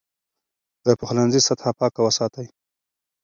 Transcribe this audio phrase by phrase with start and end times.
[0.85, 2.45] د پخلنځي سطحه پاکه وساتئ.